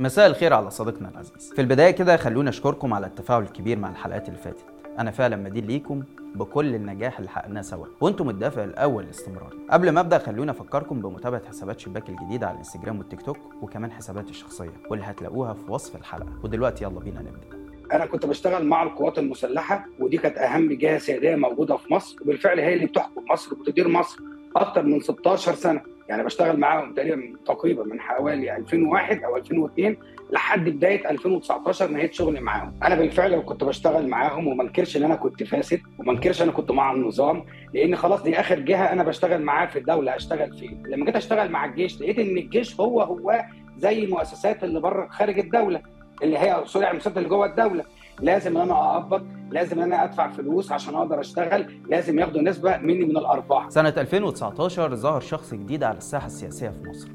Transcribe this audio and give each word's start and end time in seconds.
مساء 0.00 0.26
الخير 0.26 0.52
على 0.52 0.70
صديقنا 0.70 1.08
العزيز. 1.08 1.52
في 1.54 1.60
البداية 1.60 1.90
كده 1.90 2.16
خلونا 2.16 2.50
أشكركم 2.50 2.94
على 2.94 3.06
التفاعل 3.06 3.42
الكبير 3.42 3.78
مع 3.78 3.90
الحلقات 3.90 4.28
اللي 4.28 4.38
فاتت. 4.38 4.64
أنا 4.98 5.10
فعلا 5.10 5.36
مدين 5.36 5.64
ليكم 5.66 6.02
بكل 6.34 6.74
النجاح 6.74 7.18
اللي 7.18 7.30
حققناه 7.30 7.62
سوا. 7.62 7.86
وأنتم 8.00 8.30
الدافع 8.30 8.64
الأول 8.64 9.04
لاستمرار 9.04 9.54
قبل 9.70 9.90
ما 9.90 10.00
أبدأ 10.00 10.18
خلونا 10.18 10.50
أفكركم 10.52 11.00
بمتابعة 11.00 11.48
حسابات 11.48 11.80
شباك 11.80 12.08
الجديده 12.08 12.46
على 12.46 12.54
الإنستجرام 12.54 12.98
والتيك 12.98 13.22
توك 13.22 13.38
وكمان 13.62 13.92
حساباتي 13.92 14.30
الشخصية 14.30 14.72
واللي 14.90 15.04
هتلاقوها 15.04 15.54
في 15.54 15.70
وصف 15.72 15.96
الحلقة. 15.96 16.32
ودلوقتي 16.44 16.84
يلا 16.84 17.00
بينا 17.00 17.20
نبدأ. 17.20 17.74
أنا 17.92 18.06
كنت 18.06 18.26
بشتغل 18.26 18.66
مع 18.66 18.82
القوات 18.82 19.18
المسلحة 19.18 19.86
ودي 19.98 20.18
كانت 20.18 20.38
أهم 20.38 20.72
جهة 20.72 20.98
سيادية 20.98 21.36
موجودة 21.36 21.76
في 21.76 21.92
مصر 21.94 22.16
وبالفعل 22.22 22.60
هي 22.60 22.74
اللي 22.74 22.86
بتحكم 22.86 23.24
مصر 23.30 23.54
وبتدير 23.54 23.88
مصر 23.88 24.18
أكتر 24.56 24.82
من 24.82 25.00
16 25.00 25.54
سنة. 25.54 25.80
يعني 26.08 26.22
بشتغل 26.24 26.56
معاهم 26.60 26.94
تقريبا 26.94 27.22
تقريبا 27.46 27.84
من 27.84 28.00
حوالي 28.00 28.56
2001 28.56 29.22
أو 29.22 29.36
2002 29.36 29.96
لحد 30.32 30.68
بداية 30.68 31.10
2019 31.10 31.90
نهاية 31.90 32.10
شغلي 32.10 32.40
معاهم. 32.40 32.74
أنا 32.82 32.94
بالفعل 32.94 33.40
كنت 33.40 33.64
بشتغل 33.64 34.08
معاهم 34.08 34.46
وما 34.46 34.62
انكرش 34.62 34.96
إن 34.96 35.04
أنا 35.04 35.14
كنت 35.14 35.42
فاسد 35.42 35.80
وما 35.98 36.12
انكرش 36.12 36.42
أنا 36.42 36.52
كنت 36.52 36.70
مع 36.70 36.92
النظام 36.92 37.44
لأن 37.74 37.96
خلاص 37.96 38.22
دي 38.22 38.40
آخر 38.40 38.58
جهة 38.58 38.92
أنا 38.92 39.02
بشتغل 39.02 39.42
معاها 39.42 39.66
في 39.66 39.78
الدولة 39.78 40.16
اشتغل 40.16 40.58
فيه 40.58 40.70
لما 40.86 41.04
جيت 41.04 41.16
أشتغل 41.16 41.50
مع 41.50 41.64
الجيش 41.64 42.00
لقيت 42.00 42.18
إن 42.18 42.38
الجيش 42.38 42.80
هو 42.80 43.02
هو 43.02 43.44
زي 43.76 44.04
المؤسسات 44.04 44.64
اللي 44.64 44.80
بره 44.80 45.08
خارج 45.08 45.38
الدولة 45.38 45.82
اللي 46.22 46.38
هي 46.38 46.62
سوري 46.64 46.88
المؤسسات 46.88 47.16
اللي 47.18 47.28
جوه 47.28 47.46
الدولة. 47.46 47.84
لازم 48.20 48.56
إن 48.56 48.62
أنا 48.62 48.96
أقبض 48.96 49.26
لازم 49.50 49.78
إن 49.78 49.92
أنا 49.92 50.04
أدفع 50.04 50.30
فلوس 50.30 50.72
عشان 50.72 50.94
أقدر 50.94 51.20
أشتغل 51.20 51.80
لازم 51.88 52.18
ياخدوا 52.18 52.42
نسبة 52.42 52.76
مني 52.76 53.04
من 53.04 53.16
الأرباح. 53.16 53.70
سنة 53.70 53.94
2019 53.96 54.94
ظهر 54.94 55.20
شخص 55.20 55.54
جديد 55.54 55.82
على 55.82 55.98
الساحة 55.98 56.26
السياسية 56.26 56.68
في 56.68 56.88
مصر. 56.88 57.08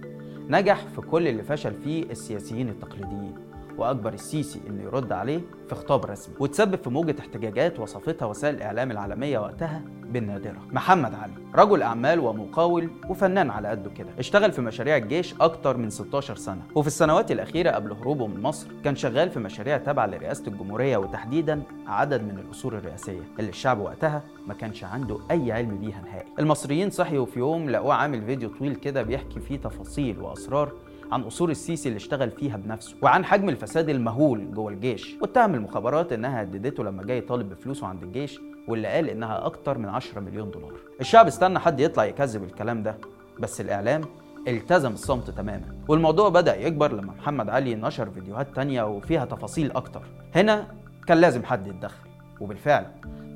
نجح 0.49 0.85
في 0.95 1.02
كل 1.02 1.27
اللي 1.27 1.44
فشل 1.44 1.73
فيه 1.73 2.03
السياسيين 2.03 2.70
التقليديين. 2.70 3.48
وأجبر 3.79 4.13
السيسي 4.13 4.59
إنه 4.69 4.83
يرد 4.83 5.11
عليه 5.11 5.41
في 5.69 5.75
خطاب 5.75 6.05
رسمي 6.05 6.35
وتسبب 6.39 6.75
في 6.75 6.89
موجة 6.89 7.16
احتجاجات 7.19 7.80
وصفتها 7.80 8.25
وسائل 8.25 8.55
الإعلام 8.55 8.91
العالمية 8.91 9.39
وقتها 9.39 9.81
بالنادرة. 10.03 10.58
محمد 10.72 11.13
علي 11.16 11.33
رجل 11.55 11.81
أعمال 11.81 12.19
ومقاول 12.19 12.89
وفنان 13.09 13.50
على 13.50 13.67
قده 13.67 13.89
كده. 13.89 14.09
اشتغل 14.19 14.52
في 14.52 14.61
مشاريع 14.61 14.97
الجيش 14.97 15.35
أكتر 15.41 15.77
من 15.77 15.89
16 15.89 16.35
سنة. 16.35 16.61
وفي 16.75 16.88
السنوات 16.88 17.31
الأخيرة 17.31 17.72
قبل 17.72 17.91
هروبه 17.94 18.27
من 18.27 18.41
مصر 18.41 18.67
كان 18.83 18.95
شغال 18.95 19.30
في 19.30 19.39
مشاريع 19.39 19.77
تابعة 19.77 20.05
لرئاسة 20.05 20.47
الجمهورية 20.47 20.97
وتحديدا 20.97 21.61
عدد 21.88 22.23
من 22.23 22.39
الأصول 22.39 22.75
الرئاسية 22.75 23.22
اللي 23.39 23.50
الشعب 23.50 23.80
وقتها 23.80 24.23
ما 24.47 24.53
كانش 24.53 24.83
عنده 24.83 25.19
أي 25.31 25.52
علم 25.52 25.77
بيها 25.77 26.02
نهائي. 26.02 26.27
المصريين 26.39 26.89
صحيوا 26.89 27.25
في 27.25 27.39
يوم 27.39 27.69
لقوه 27.69 27.94
عامل 27.94 28.25
فيديو 28.25 28.50
طويل 28.50 28.75
كده 28.75 29.02
بيحكي 29.02 29.39
فيه 29.39 29.57
تفاصيل 29.57 30.19
وأسرار 30.19 30.72
عن 31.11 31.21
اصول 31.21 31.52
السيسي 31.52 31.89
اللي 31.89 31.97
اشتغل 31.97 32.31
فيها 32.31 32.57
بنفسه 32.57 32.95
وعن 33.02 33.25
حجم 33.25 33.49
الفساد 33.49 33.89
المهول 33.89 34.52
جوه 34.53 34.71
الجيش. 34.71 35.16
واتهم 35.21 35.55
المخابرات 35.55 36.11
إنها 36.11 36.41
هددته 36.41 36.83
لما 36.83 37.03
جاي 37.03 37.17
يطالب 37.17 37.49
بفلوسه 37.49 37.88
عند 37.88 38.03
الجيش 38.03 38.39
واللي 38.67 38.88
قال 38.88 39.09
إنها 39.09 39.45
أكتر 39.45 39.77
من 39.77 39.85
10 39.89 40.19
مليون 40.19 40.51
دولار. 40.51 40.73
الشعب 41.01 41.27
استنى 41.27 41.59
حد 41.59 41.79
يطلع 41.79 42.05
يكذب 42.05 42.43
الكلام 42.43 42.83
ده 42.83 42.97
بس 43.39 43.61
الإعلام 43.61 44.01
التزم 44.47 44.91
الصمت 44.91 45.29
تماما. 45.29 45.75
والموضوع 45.88 46.29
بدأ 46.29 46.55
يكبر 46.55 46.93
لما 46.93 47.13
محمد 47.13 47.49
علي 47.49 47.75
نشر 47.75 48.09
فيديوهات 48.09 48.55
تانية 48.55 48.83
وفيها 48.83 49.25
تفاصيل 49.25 49.71
أكتر. 49.71 50.01
هنا 50.35 50.67
كان 51.07 51.17
لازم 51.17 51.44
حد 51.44 51.67
يتدخل 51.67 52.09
وبالفعل 52.41 52.85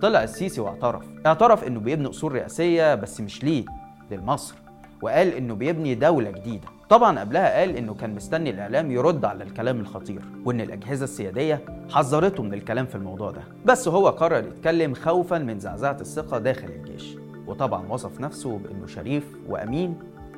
طلع 0.01 0.23
السيسي 0.23 0.61
واعترف. 0.61 1.03
اعترف 1.25 1.63
إنه 1.63 1.79
بيبني 1.79 2.09
اصول 2.09 2.31
رئاسية 2.31 2.95
بس 2.95 3.21
مش 3.21 3.43
ليه 3.43 3.65
لمصر 4.11 4.55
وقال 5.01 5.27
إنه 5.27 5.55
بيبني 5.55 5.95
دولة 5.95 6.31
جديدة. 6.31 6.67
طبعا 6.89 7.19
قبلها 7.19 7.59
قال 7.59 7.69
إنه 7.77 7.93
كان 7.93 8.15
مستني 8.15 8.49
الإعلام 8.49 8.91
يرد 8.91 9.25
على 9.25 9.43
الكلام 9.43 9.79
الخطير 9.79 10.21
وإن 10.45 10.61
الأجهزة 10.61 11.03
السيادية 11.03 11.61
حذرته 11.89 12.43
من 12.43 12.53
الكلام 12.53 12.85
في 12.85 12.95
الموضوع 12.95 13.31
ده. 13.31 13.41
بس 13.65 13.87
هو 13.87 14.07
قرر 14.09 14.43
يتكلم 14.47 14.93
خوفا 14.93 15.37
من 15.39 15.59
زعزعة 15.59 15.97
الثقة 16.01 16.39
داخل 16.39 16.67
الجيش 16.67 17.15
وطبعا 17.47 17.87
وصف 17.91 18.19
نفسه 18.19 18.57
بإنه 18.57 18.87
شريف 18.87 19.23
وأمين 19.49 19.95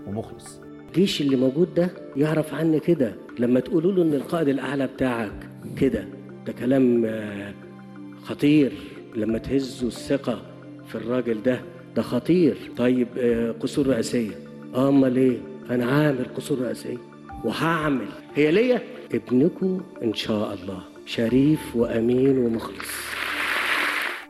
ومخلص. 0.08 0.62
الجيش 0.88 1.22
اللي 1.22 1.36
موجود 1.36 1.74
ده 1.74 1.90
يعرف 2.16 2.54
عني 2.54 2.80
كده 2.80 3.16
لما 3.40 3.60
تقولوا 3.60 3.92
له 3.92 4.02
إن 4.02 4.14
القائد 4.14 4.48
الأعلى 4.48 4.88
بتاعك 4.88 5.50
كده. 5.78 6.06
ده 6.46 6.54
كلام 6.54 7.06
آه، 7.06 7.54
خطير. 8.24 8.72
لما 9.16 9.38
تهزوا 9.38 9.88
الثقة 9.88 10.42
في 10.88 10.96
الراجل 10.96 11.44
ده 11.44 11.62
ده 11.96 12.02
خطير. 12.02 12.58
طيب 12.78 13.08
آه، 13.18 13.52
قصور 13.52 13.88
رئاسية. 13.88 14.32
أمال 14.76 15.16
إيه؟ 15.18 15.38
أنا 15.70 15.86
عامل 15.86 16.26
قصور 16.36 16.60
رئاسيه 16.60 16.98
وهعمل. 17.44 18.08
هي 18.36 18.52
ليا؟ 18.52 18.82
ابنكم 19.14 19.82
إن 20.04 20.14
شاء 20.14 20.54
الله. 20.54 20.80
شريف 21.06 21.76
وأمين 21.76 22.38
ومخلص. 22.38 23.05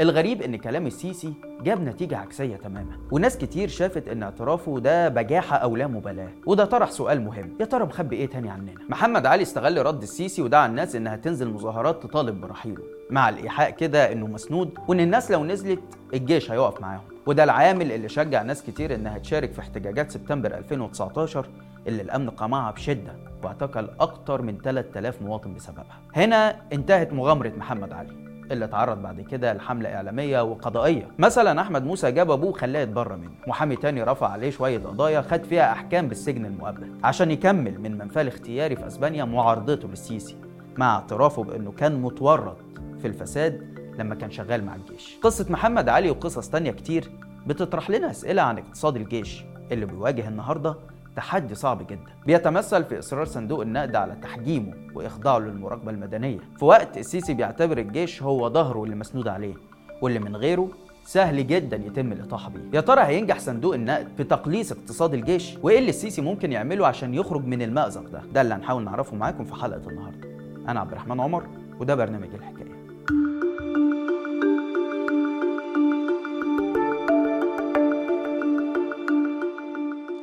الغريب 0.02 0.42
إن 0.42 0.56
كلام 0.56 0.88
السيسي 0.88 1.34
جاب 1.64 1.82
نتيجة 1.82 2.18
عكسية 2.18 2.56
تماما. 2.56 2.98
وناس 3.12 3.38
كتير 3.38 3.68
شافت 3.68 4.08
إن 4.08 4.24
اعترافه 4.24 4.80
ده 4.80 5.10
بجاحة 5.10 5.58
أو 5.58 5.76
لا 5.76 5.88
مبالاة. 5.88 6.30
وده 6.46 6.66
طرح 6.66 6.92
سؤال 6.92 7.22
مهم. 7.22 7.54
يا 7.60 7.66
ترى 7.66 7.86
مخبي 7.86 8.16
إيه 8.16 8.26
تاني 8.26 8.50
عننا؟ 8.50 8.74
محمد 8.90 9.26
علي 9.26 9.42
استغل 9.44 9.86
رد 9.86 10.02
السيسي 10.02 10.42
ودعا 10.42 10.68
الناس 10.68 10.96
إنها 10.96 11.16
تنزل 11.16 11.50
مظاهرات 11.50 12.04
تطالب 12.04 12.42
برحيله 12.42 12.84
مع 13.10 13.30
الإيحاء 13.30 13.70
كده 13.70 14.12
إنه 14.12 14.28
مسنود 14.28 14.70
وإن 14.88 15.00
الناس 15.00 15.32
لو 15.32 15.44
نزلت 15.46 15.80
الجيش 16.14 16.52
هيقف 16.52 16.82
معاهم. 16.82 17.04
وده 17.26 17.44
العامل 17.44 17.92
اللي 17.92 18.10
شجع 18.10 18.42
ناس 18.42 18.64
كتير 18.64 18.96
إنها 18.96 19.18
تشارك 19.18 19.54
في 19.54 19.60
احتجاجات 19.60 20.12
سبتمبر 20.12 20.58
2019 20.58 21.50
اللي 21.88 22.02
الأمن 22.02 22.30
قمعها 22.30 22.72
بشدة 22.72 23.14
واعتقل 23.44 23.90
أكتر 24.00 24.42
من 24.42 24.58
3000 24.64 25.22
مواطن 25.22 25.54
بسببها. 25.54 26.00
هنا 26.16 26.56
انتهت 26.74 27.14
مغامرة 27.14 27.54
محمد 27.58 27.94
علي. 27.94 28.25
اللي 28.52 28.66
اتعرض 28.66 29.02
بعد 29.02 29.22
كده 29.22 29.54
لحملة 29.54 29.96
إعلامية 29.96 30.42
وقضائية. 30.42 31.08
مثلا 31.20 31.62
أحمد 31.62 31.86
موسى 31.86 32.12
جاب 32.12 32.32
أبوه 32.32 32.54
خلاه 32.54 32.80
يتبرى 32.80 33.16
منه. 33.16 33.32
محامي 33.48 33.76
تاني 33.76 34.04
رفع 34.04 34.28
عليه 34.28 34.50
شوية 34.50 34.80
قضايا 34.80 35.22
خد 35.22 35.44
فيها 35.44 35.72
أحكام 35.72 36.08
بالسجن 36.08 36.46
المؤبد. 36.46 36.90
عشان 37.04 37.32
يكمل 37.32 37.80
من 37.82 37.98
منفاه 37.98 38.22
الاختياري 38.22 38.76
في 38.76 38.88
أسبانيا 38.88 39.26
معارضته 39.26 39.88
للسيسي 39.88 40.36
مع 40.78 40.96
اعترافه 40.96 41.44
بأنه 41.44 41.72
كان 41.72 42.02
متورط 42.02 42.58
في 43.02 43.08
الفساد 43.08 43.76
لما 44.00 44.16
كان 44.16 44.32
شغال 44.32 44.66
مع 44.66 44.76
الجيش. 44.76 45.18
قصة 45.22 45.46
محمد 45.50 45.90
علي 45.90 46.10
وقصص 46.10 46.50
تانية 46.50 46.72
كتير 46.72 47.10
بتطرح 47.48 47.90
لنا 47.90 48.12
أسئلة 48.12 48.42
عن 48.42 48.58
اقتصاد 48.58 48.96
الجيش 48.96 49.44
اللي 49.72 49.86
بيواجه 49.86 50.28
النهارده 50.28 50.76
تحدي 51.16 51.56
صعب 51.56 51.88
جدا. 51.88 52.12
بيتمثل 52.26 52.84
في 52.84 53.00
إصرار 53.00 53.26
صندوق 53.26 53.62
النقد 53.62 53.96
على 53.96 54.16
تحجيمه 54.22 54.74
واخضاعه 54.94 55.40
للمراقبة 55.40 55.92
المدنية. 55.92 56.40
في 56.60 56.66
وقت 56.66 56.98
السيسي 56.98 57.34
بيعتبر 57.34 57.78
الجيش 57.78 58.24
هو 58.24 58.50
ظهره 58.50 58.84
اللي 58.84 58.96
مسنود 58.96 59.28
عليه 59.28 59.54
واللي 60.02 60.20
من 60.20 60.36
غيره 60.36 60.70
سهل 61.04 61.48
جدا 61.48 61.78
يتم 61.78 62.12
الاطاحه 62.12 62.50
بيه. 62.50 62.60
يا 62.74 62.82
ترى 62.82 63.02
هينجح 63.02 63.40
صندوق 63.40 63.74
النقد 63.74 64.08
في 64.18 64.24
تقليص 64.24 64.72
اقتصاد 64.72 65.14
الجيش؟ 65.14 65.58
وإيه 65.64 65.80
اللي 65.80 65.90
السيسي 65.90 66.22
ممكن 66.22 66.52
يعمله 66.52 66.88
عشان 66.88 67.14
يخرج 67.14 67.46
من 67.46 67.62
المأزق 67.62 68.10
ده؟ 68.10 68.22
ده 68.34 68.42
اللي 68.42 68.54
هنحاول 68.54 68.84
نعرفه 68.84 69.16
معاكم 69.16 69.46
في 69.46 69.56
حلقة 69.56 69.90
النهارده. 69.90 70.28
أنا 70.68 70.80
عبد 70.80 70.92
الرحمن 70.92 71.20
عمر 71.20 71.44
وده 71.80 71.96
برنامج 71.96 72.30
الحكاية. 72.34 72.76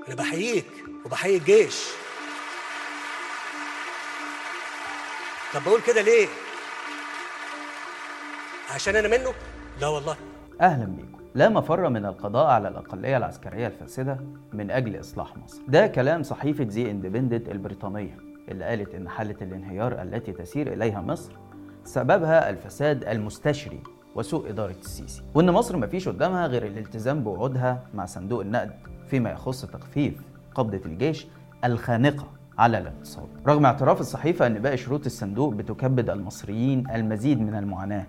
أنا 0.09 0.15
بحييك. 0.17 0.82
وبحيي 1.05 1.37
الجيش. 1.37 1.85
طب 5.55 5.61
بقول 5.67 5.81
كده 5.87 6.03
ليه؟ 6.03 6.27
عشان 8.75 8.97
أنا 8.97 9.09
منه؟ 9.09 9.31
لا 9.81 9.87
والله. 9.89 10.17
أهلا 10.61 10.85
بيكم. 10.85 11.23
لا 11.35 11.49
مفر 11.49 11.89
من 11.89 12.07
القضاء 12.07 12.47
على 12.47 12.69
الأقلية 12.69 13.17
العسكرية 13.17 13.67
الفاسدة 13.67 14.19
من 14.53 14.71
أجل 14.71 15.01
إصلاح 15.01 15.37
مصر. 15.37 15.63
ده 15.69 15.87
كلام 15.87 16.23
صحيفة 16.23 16.69
زي 16.69 16.91
اندبندنت 16.91 17.49
البريطانية 17.49 18.19
اللي 18.49 18.65
قالت 18.65 18.95
إن 18.95 19.09
حالة 19.09 19.37
الانهيار 19.43 20.03
التي 20.03 20.33
تسير 20.33 20.73
إليها 20.73 21.01
مصر 21.01 21.33
سببها 21.85 22.51
الفساد 22.51 23.05
المستشري 23.05 23.83
وسوء 24.15 24.49
إدارة 24.49 24.75
السيسي 24.81 25.23
وإن 25.35 25.51
مصر 25.51 25.77
مفيش 25.77 26.09
قدامها 26.09 26.47
غير 26.47 26.67
الالتزام 26.67 27.25
بوعودها 27.25 27.85
مع 27.95 28.07
صندوق 28.07 28.41
النقد 28.41 28.73
فيما 29.11 29.31
يخص 29.31 29.65
تخفيف 29.67 30.15
قبضة 30.55 30.81
الجيش 30.87 31.27
الخانقة 31.65 32.25
على 32.59 32.79
الاقتصاد 32.79 33.29
رغم 33.47 33.67
اعتراف 33.67 34.01
الصحيفة 34.01 34.47
أن 34.47 34.55
باقي 34.59 34.77
شروط 34.77 35.07
الصندوق 35.07 35.55
بتكبد 35.55 36.11
المصريين 36.11 36.91
المزيد 36.91 37.41
من 37.41 37.55
المعاناة 37.55 38.07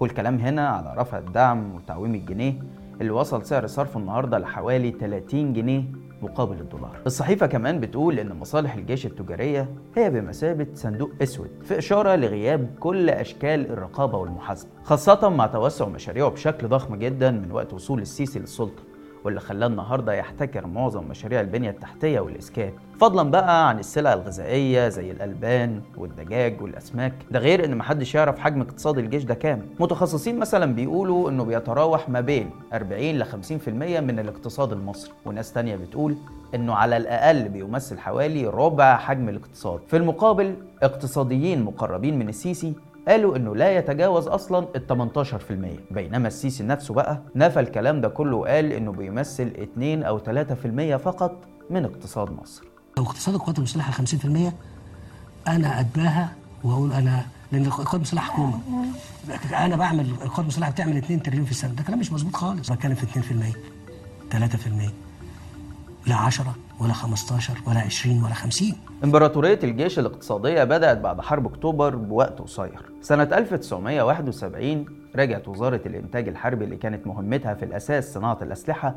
والكلام 0.00 0.38
هنا 0.38 0.68
على 0.68 0.94
رفع 0.96 1.18
الدعم 1.18 1.74
وتعويم 1.74 2.14
الجنيه 2.14 2.54
اللي 3.00 3.10
وصل 3.12 3.46
سعر 3.46 3.66
صرفه 3.66 4.00
النهارده 4.00 4.38
لحوالي 4.38 4.90
30 4.90 5.52
جنيه 5.52 5.84
مقابل 6.22 6.60
الدولار. 6.60 6.96
الصحيفة 7.06 7.46
كمان 7.46 7.80
بتقول 7.80 8.18
إن 8.18 8.36
مصالح 8.36 8.74
الجيش 8.74 9.06
التجارية 9.06 9.68
هي 9.96 10.10
بمثابة 10.10 10.66
صندوق 10.74 11.10
أسود 11.22 11.50
في 11.62 11.78
إشارة 11.78 12.16
لغياب 12.16 12.70
كل 12.80 13.10
أشكال 13.10 13.70
الرقابة 13.70 14.18
والمحاسبة، 14.18 14.70
خاصة 14.82 15.28
مع 15.28 15.46
توسع 15.46 15.88
مشاريعه 15.88 16.28
بشكل 16.30 16.68
ضخم 16.68 16.96
جدا 16.96 17.30
من 17.30 17.52
وقت 17.52 17.72
وصول 17.72 18.00
السيسي 18.00 18.38
للسلطة. 18.38 18.82
واللي 19.24 19.40
خلاه 19.40 19.66
النهارده 19.66 20.12
يحتكر 20.12 20.66
معظم 20.66 21.04
مشاريع 21.04 21.40
البنية 21.40 21.70
التحتية 21.70 22.20
والاسكان 22.20 22.72
فضلا 23.00 23.30
بقى 23.30 23.68
عن 23.68 23.78
السلع 23.78 24.12
الغذائية 24.12 24.88
زي 24.88 25.10
الألبان 25.10 25.80
والدجاج 25.96 26.62
والأسماك. 26.62 27.12
ده 27.30 27.38
غير 27.38 27.64
إن 27.64 27.76
محدش 27.76 28.14
يعرف 28.14 28.38
حجم 28.38 28.60
اقتصاد 28.60 28.98
الجيش 28.98 29.24
ده 29.24 29.34
كام. 29.34 29.62
متخصصين 29.80 30.38
مثلا 30.38 30.74
بيقولوا 30.74 31.30
إنه 31.30 31.44
بيتراوح 31.44 32.08
ما 32.08 32.20
بين 32.20 32.50
40 32.72 33.18
ل 33.18 33.24
50% 33.24 33.68
من 34.00 34.18
الاقتصاد 34.18 34.72
المصري. 34.72 35.12
وناس 35.26 35.52
تانية 35.52 35.76
بتقول 35.76 36.16
إنه 36.54 36.74
على 36.74 36.96
الأقل 36.96 37.48
بيمثل 37.48 37.98
حوالي 37.98 38.46
ربع 38.46 38.96
حجم 38.96 39.28
الاقتصاد. 39.28 39.80
في 39.88 39.96
المقابل 39.96 40.56
اقتصاديين 40.82 41.62
مقربين 41.62 42.18
من 42.18 42.28
السيسي 42.28 42.72
قالوا 43.08 43.36
إنه 43.36 43.56
لا 43.56 43.78
يتجاوز 43.78 44.26
أصلا 44.28 44.66
ال 44.76 44.86
18% 45.90 45.92
بينما 45.94 46.28
السيسي 46.28 46.62
نفسه 46.62 46.94
بقى 46.94 47.22
نفى 47.36 47.60
الكلام 47.60 48.00
ده 48.00 48.08
كله 48.08 48.36
وقال 48.36 48.72
إنه 48.72 48.92
بيمثل 48.92 49.46
2 49.46 50.02
أو 50.02 50.18
3% 50.18 50.96
فقط 50.96 51.44
من 51.70 51.84
اقتصاد 51.84 52.30
مصر. 52.42 52.64
لو 52.98 53.02
اقتصاد 53.04 53.34
القوات 53.34 53.58
المسلحة 53.58 53.92
50% 54.04 54.52
أنا 55.48 55.80
اتباهى 55.80 56.26
وأقول 56.64 56.92
أنا 56.92 57.26
لأن 57.52 57.64
القوات 57.64 57.94
المسلحة 57.94 58.32
حكومة. 58.32 58.58
أنا 59.52 59.76
بعمل 59.76 60.00
القوات 60.10 60.38
المسلحة 60.38 60.70
بتعمل 60.70 60.96
2 60.96 61.22
تريليون 61.22 61.44
في 61.44 61.50
السنة. 61.50 61.74
ده 61.74 61.82
كلام 61.82 61.98
مش 61.98 62.12
مظبوط 62.12 62.36
خالص. 62.36 62.72
بتكلم 62.72 62.94
في 62.94 63.06
2% 63.06 63.56
3% 64.32 64.92
لا 66.06 66.14
10 66.14 66.54
ولا 66.80 66.92
15 66.92 67.54
ولا 67.66 67.78
20 67.80 68.24
ولا 68.24 68.34
50 68.34 68.72
إمبراطورية 69.04 69.58
الجيش 69.64 69.98
الاقتصادية 69.98 70.64
بدأت 70.64 70.98
بعد 70.98 71.20
حرب 71.20 71.46
أكتوبر 71.46 71.96
بوقت 71.96 72.38
قصير. 72.40 72.80
سنة 73.00 73.22
1971 73.22 74.84
رجعت 75.16 75.48
وزارة 75.48 75.80
الإنتاج 75.86 76.28
الحربي 76.28 76.64
اللي 76.64 76.76
كانت 76.76 77.06
مهمتها 77.06 77.54
في 77.54 77.64
الأساس 77.64 78.14
صناعة 78.14 78.38
الأسلحة 78.42 78.94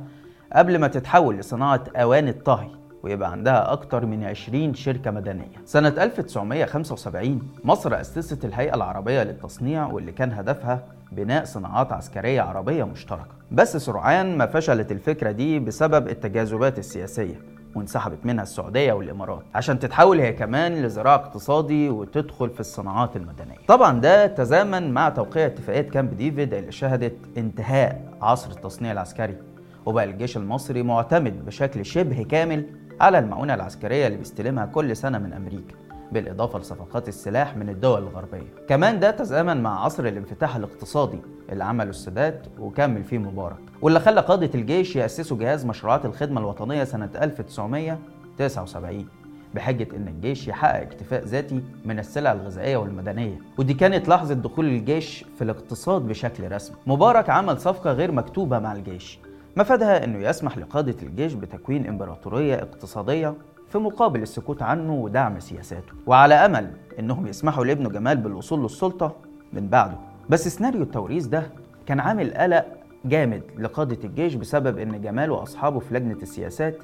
قبل 0.54 0.80
ما 0.80 0.88
تتحول 0.88 1.38
لصناعة 1.38 1.84
أواني 1.96 2.30
الطهي 2.30 2.70
ويبقى 3.04 3.32
عندها 3.32 3.72
أكتر 3.72 4.06
من 4.06 4.24
20 4.24 4.74
شركة 4.74 5.12
مدنية. 5.12 5.52
سنة 5.66 5.90
1975 5.90 7.42
مصر 7.64 8.02
أسست 8.02 8.46
الهيئة 8.46 8.76
العربية 8.76 9.24
للتصنيع 9.24 9.86
واللي 9.88 10.12
كان 10.12 10.32
هدفها 10.32 10.84
بناء 11.12 11.44
صناعات 11.46 11.94
عسكرية 11.94 12.42
عربية 12.42 12.84
مشتركة. 12.84 13.38
بس 13.52 13.78
سرعان 13.78 14.38
ما 14.38 14.46
فشلت 14.46 14.92
الفكرة 14.92 15.32
دي 15.32 15.60
بسبب 15.60 16.08
التجاذبات 16.08 16.80
السياسية 16.80 17.42
وانسحبت 17.76 18.18
منها 18.24 18.44
السعودية 18.44 18.94
والإمارات 18.94 19.44
عشان 19.56 19.80
تتحول 19.80 20.20
هي 20.20 20.34
كمان 20.34 20.74
لزراعة 20.82 21.16
اقتصادي 21.16 21.90
وتدخل 21.90 22.50
في 22.50 22.60
الصناعات 22.60 23.16
المدنية. 23.16 23.56
طبعا 23.68 24.00
ده 24.00 24.28
تزامن 24.28 24.92
مع 24.92 25.10
توقيع 25.10 25.46
اتفاقية 25.46 25.82
كامب 25.82 26.18
ديفيد 26.18 26.54
اللي 26.54 26.72
شهدت 26.72 27.16
انتهاء 27.38 28.14
عصر 28.22 28.52
التصنيع 28.52 28.92
العسكري 28.92 29.38
وبقى 29.86 30.04
الجيش 30.04 30.38
المصري 30.38 30.84
معتمد 30.84 31.46
بشكل 31.46 31.86
شبه 31.86 32.24
كامل 32.24 32.66
على 33.02 33.20
المعونة 33.20 33.54
العسكرية 33.54 34.08
اللي 34.08 34.18
بيستلمها 34.18 34.66
كل 34.66 34.96
سنة 34.96 35.18
من 35.18 35.34
أمريكا. 35.34 35.76
بالإضافة 36.12 36.60
لصفقات 36.60 37.08
السلاح 37.08 37.58
من 37.58 37.70
الدول 37.70 38.04
الغربية. 38.04 38.54
كمان 38.70 39.00
ده 39.00 39.12
تزامن 39.12 39.64
مع 39.64 39.86
عصر 39.86 40.06
الانفتاح 40.06 40.56
الاقتصادي 40.56 41.20
اللي 41.52 41.64
عمله 41.64 41.90
السادات 41.90 42.46
وكمل 42.60 43.04
فيه 43.04 43.18
مبارك. 43.18 43.58
واللي 43.82 44.00
خلى 44.00 44.22
قادة 44.22 44.50
الجيش 44.56 44.96
يأسسوا 44.96 45.38
جهاز 45.38 45.66
مشروعات 45.66 46.06
الخدمة 46.06 46.42
الوطنية 46.42 46.84
سنة 46.84 47.10
1979 47.22 49.08
بحجة 49.56 49.88
إن 49.96 50.08
الجيش 50.08 50.48
يحقق 50.48 50.82
اكتفاء 50.82 51.24
ذاتي 51.26 51.64
من 51.86 52.00
السلع 52.00 52.32
الغذائية 52.32 52.78
والمدنية. 52.78 53.40
ودي 53.58 53.74
كانت 53.74 54.10
لحظة 54.10 54.34
دخول 54.34 54.66
الجيش 54.66 55.26
في 55.38 55.44
الاقتصاد 55.44 56.02
بشكل 56.08 56.52
رسمي. 56.52 56.78
مبارك 56.88 57.30
عمل 57.30 57.60
صفقة 57.60 57.92
غير 57.92 58.12
مكتوبة 58.12 58.60
مع 58.60 58.74
الجيش. 58.74 59.20
مفادها 59.58 60.04
إنه 60.04 60.28
يسمح 60.30 60.58
لقادة 60.58 60.96
الجيش 61.04 61.34
بتكوين 61.34 61.88
إمبراطورية 61.88 62.56
اقتصادية 62.56 63.34
في 63.70 63.78
مقابل 63.78 64.22
السكوت 64.22 64.62
عنه 64.62 64.94
ودعم 64.94 65.40
سياساته. 65.40 65.94
وعلى 66.06 66.34
أمل 66.34 66.72
إنهم 67.00 67.28
يسمحوا 67.28 67.66
لابنه 67.66 67.90
جمال 67.90 68.18
بالوصول 68.18 68.62
للسلطة 68.64 69.16
من 69.54 69.68
بعده. 69.68 69.98
بس 70.30 70.48
سيناريو 70.48 70.82
التوريث 70.82 71.26
ده 71.26 71.44
كان 71.86 72.00
عامل 72.00 72.34
قلق 72.34 72.66
جامد 73.06 73.42
لقادة 73.58 73.98
الجيش 74.04 74.36
بسبب 74.36 74.78
إن 74.78 75.02
جمال 75.02 75.32
وأصحابه 75.32 75.80
في 75.80 75.94
لجنة 75.94 76.18
السياسات 76.22 76.78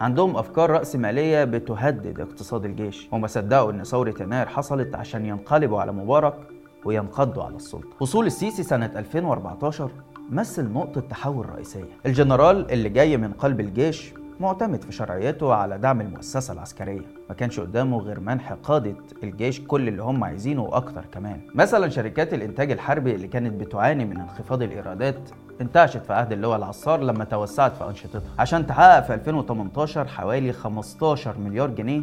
عندهم 0.00 0.36
أفكار 0.36 0.70
رأسمالية 0.70 1.44
بتهدد 1.44 2.20
اقتصاد 2.20 2.64
الجيش. 2.64 3.08
وما 3.12 3.26
صدقوا 3.26 3.70
إن 3.70 3.84
ثورة 3.84 4.14
يناير 4.20 4.46
حصلت 4.46 4.94
عشان 4.94 5.26
ينقلبوا 5.26 5.80
على 5.80 5.92
مبارك 5.92 6.34
وينقضوا 6.84 7.44
على 7.44 7.56
السلطة. 7.56 7.88
وصول 8.00 8.26
السيسي 8.26 8.62
سنة 8.62 8.90
2014 8.96 9.90
مثل 10.30 10.72
نقطة 10.72 11.00
تحول 11.00 11.50
رئيسية. 11.50 11.84
الجنرال 12.06 12.70
اللي 12.70 12.88
جاي 12.88 13.16
من 13.16 13.32
قلب 13.32 13.60
الجيش 13.60 14.14
معتمد 14.40 14.82
في 14.82 14.92
شرعيته 14.92 15.54
على 15.54 15.78
دعم 15.78 16.00
المؤسسة 16.00 16.52
العسكرية. 16.52 17.00
ما 17.28 17.34
كانش 17.34 17.60
قدامه 17.60 17.98
غير 17.98 18.20
منح 18.20 18.52
قادة 18.52 18.94
الجيش 19.22 19.60
كل 19.60 19.88
اللي 19.88 20.02
هم 20.02 20.24
عايزينه 20.24 20.62
وأكتر 20.62 21.04
كمان. 21.12 21.40
مثلا 21.54 21.88
شركات 21.88 22.34
الإنتاج 22.34 22.70
الحربي 22.70 23.14
اللي 23.14 23.28
كانت 23.28 23.60
بتعاني 23.60 24.04
من 24.04 24.16
انخفاض 24.20 24.62
الإيرادات 24.62 25.18
انتعشت 25.60 26.04
في 26.04 26.12
عهد 26.12 26.32
اللواء 26.32 26.56
العصار 26.58 27.00
لما 27.00 27.24
توسعت 27.24 27.76
في 27.76 27.84
أنشطتها. 27.84 28.22
عشان 28.38 28.66
تحقق 28.66 29.00
في 29.04 29.14
2018 29.14 30.06
حوالي 30.08 30.52
15 30.52 31.38
مليار 31.38 31.70
جنيه 31.70 32.02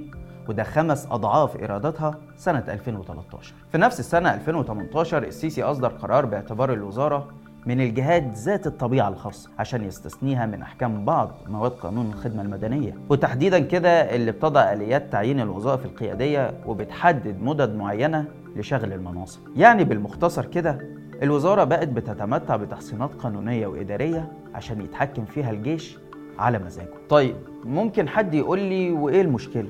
وده 0.50 0.64
خمس 0.64 1.08
أضعاف 1.12 1.56
إيراداتها 1.60 2.16
سنة 2.38 2.64
2013 2.68 3.54
في 3.72 3.78
نفس 3.78 4.00
السنة 4.00 4.34
2018 4.34 5.24
السيسي 5.24 5.64
أصدر 5.64 5.88
قرار 5.88 6.26
باعتبار 6.26 6.74
الوزارة 6.74 7.28
من 7.66 7.82
الجهات 7.82 8.24
ذات 8.34 8.68
الطبيعة 8.68 9.10
الخاصة 9.10 9.50
عشان 9.60 9.84
يستثنيها 9.84 10.46
من 10.46 10.62
أحكام 10.62 11.06
بعض 11.06 11.32
مواد 11.50 11.72
قانون 11.72 12.06
الخدمة 12.06 12.42
المدنية. 12.42 12.94
وتحديدا 13.10 13.60
كده 13.60 13.90
اللي 13.90 14.32
بتضع 14.32 14.74
آليات 14.74 15.12
تعيين 15.12 15.40
الوظائف 15.40 15.86
القيادية 15.86 16.54
وبتحدد 16.66 17.42
مدد 17.42 17.76
معينة 17.76 18.26
لشغل 18.56 18.94
المناصب. 18.94 19.40
يعني 19.56 19.84
بالمختصر 19.84 20.46
كده 20.46 20.78
الوزارة 21.24 21.64
بقت 21.64 21.88
بتتمتع 21.88 22.56
بتحصينات 22.56 23.14
قانونية 23.14 23.68
وإدارية 23.68 24.32
عشان 24.54 24.82
يتحكم 24.82 25.26
فيها 25.26 25.52
الجيش 25.52 25.98
على 26.40 26.60
مزاجه. 26.60 26.94
طيب 27.10 27.36
ممكن 27.64 28.08
حد 28.10 28.34
يقول 28.34 28.60
لي 28.60 28.92
وإيه 28.92 29.22
المشكلة؟ 29.22 29.70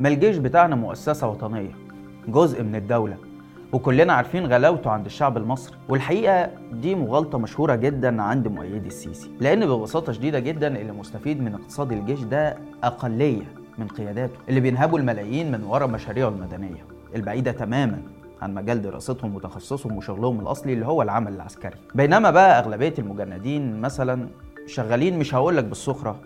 ما 0.00 0.08
الجيش 0.08 0.36
بتاعنا 0.36 0.76
مؤسسة 0.76 1.28
وطنية 1.28 1.70
جزء 2.28 2.62
من 2.62 2.74
الدولة. 2.74 3.16
وكلنا 3.72 4.12
عارفين 4.12 4.46
غلاوته 4.46 4.90
عند 4.90 5.06
الشعب 5.06 5.36
المصري. 5.36 5.76
والحقيقة 5.88 6.50
دي 6.72 6.94
مغالطة 6.94 7.38
مشهورة 7.38 7.74
جدا 7.74 8.22
عند 8.22 8.48
مؤيدي 8.48 8.88
السيسي. 8.88 9.30
لأن 9.40 9.66
ببساطة 9.66 10.12
شديدة 10.12 10.38
جدا 10.38 10.80
اللي 10.80 10.92
مستفيد 10.92 11.42
من 11.42 11.54
اقتصاد 11.54 11.92
الجيش 11.92 12.20
ده 12.20 12.56
أقلية 12.84 13.42
من 13.78 13.88
قياداته 13.88 14.38
اللي 14.48 14.60
بينهبوا 14.60 14.98
الملايين 14.98 15.52
من 15.52 15.64
ورا 15.64 15.86
مشاريعه 15.86 16.28
المدنية 16.28 16.84
البعيدة 17.16 17.52
تماما 17.52 18.02
عن 18.42 18.54
مجال 18.54 18.82
دراستهم 18.82 19.34
وتخصصهم 19.34 19.96
وشغلهم 19.96 20.40
الأصلي 20.40 20.72
اللي 20.72 20.86
هو 20.86 21.02
العمل 21.02 21.34
العسكري. 21.34 21.76
بينما 21.94 22.30
بقى 22.30 22.58
أغلبية 22.58 22.94
المجندين 22.98 23.80
مثلا 23.80 24.28
شغالين 24.66 25.18
مش 25.18 25.34
هقولك 25.34 25.64
بالسخرة 25.64 26.16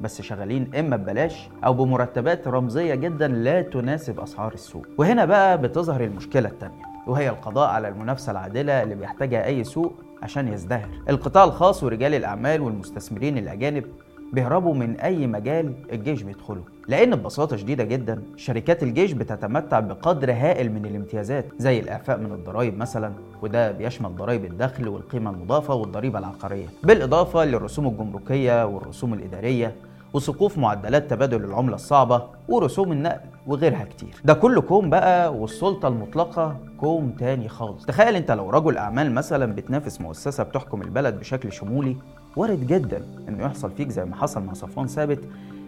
بس 0.00 0.22
شغالين 0.22 0.74
إما 0.74 0.96
ببلاش 0.96 1.48
أو 1.64 1.72
بمرتبات 1.74 2.48
رمزية 2.48 2.94
جدا 2.94 3.28
لا 3.28 3.62
تناسب 3.62 4.20
أسعار 4.20 4.54
السوق. 4.54 4.86
وهنا 4.98 5.24
بقى 5.24 5.58
بتظهر 5.62 6.04
المشكلة 6.04 6.48
الثانية 6.48 6.91
وهي 7.06 7.28
القضاء 7.30 7.68
على 7.68 7.88
المنافسة 7.88 8.32
العادلة 8.32 8.82
اللي 8.82 8.94
بيحتاجها 8.94 9.46
أي 9.46 9.64
سوق 9.64 9.92
عشان 10.22 10.48
يزدهر. 10.48 10.88
القطاع 11.08 11.44
الخاص 11.44 11.82
ورجال 11.84 12.14
الأعمال 12.14 12.60
والمستثمرين 12.60 13.38
الأجانب 13.38 13.84
بيهربوا 14.32 14.74
من 14.74 15.00
أي 15.00 15.26
مجال 15.26 15.74
الجيش 15.92 16.22
بيدخله 16.22 16.62
لأن 16.88 17.16
ببساطة 17.16 17.56
شديدة 17.56 17.84
جدا 17.84 18.22
شركات 18.36 18.82
الجيش 18.82 19.12
بتتمتع 19.12 19.80
بقدر 19.80 20.32
هائل 20.32 20.72
من 20.72 20.86
الامتيازات 20.86 21.44
زي 21.58 21.80
الإعفاء 21.80 22.18
من 22.18 22.32
الضرائب 22.32 22.78
مثلا 22.78 23.12
وده 23.42 23.72
بيشمل 23.72 24.16
ضرائب 24.16 24.44
الدخل 24.44 24.88
والقيمة 24.88 25.30
المضافة 25.30 25.74
والضريبة 25.74 26.18
العقارية 26.18 26.66
بالإضافة 26.82 27.44
للرسوم 27.44 27.86
الجمركية 27.86 28.66
والرسوم 28.66 29.14
الإدارية 29.14 29.74
وسقوف 30.14 30.58
معدلات 30.58 31.10
تبادل 31.10 31.44
العملة 31.44 31.74
الصعبة 31.74 32.22
ورسوم 32.48 32.92
النقل 32.92 33.20
وغيرها 33.46 33.84
كتير. 33.84 34.14
ده 34.24 34.34
كله 34.34 34.60
كوم 34.60 34.90
بقى 34.90 35.34
والسلطة 35.34 35.88
المطلقة 35.88 36.56
كوم 36.80 37.10
تاني 37.10 37.48
خالص. 37.48 37.86
تخيل 37.86 38.16
انت 38.16 38.30
لو 38.30 38.50
رجل 38.50 38.76
أعمال 38.76 39.12
مثلا 39.14 39.54
بتنافس 39.54 40.00
مؤسسة 40.00 40.42
بتحكم 40.44 40.82
البلد 40.82 41.18
بشكل 41.18 41.52
شمولي 41.52 41.96
وارد 42.36 42.66
جدا 42.66 43.02
إنه 43.28 43.44
يحصل 43.44 43.70
فيك 43.70 43.88
زي 43.90 44.04
ما 44.04 44.16
حصل 44.16 44.42
مع 44.42 44.52
صفوان 44.52 44.86
ثابت 44.86 45.20